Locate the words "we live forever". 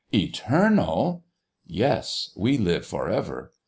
2.35-3.51